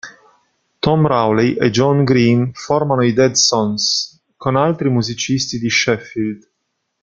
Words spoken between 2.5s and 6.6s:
formano i Dead Sons, con altri musicisti di Sheffield.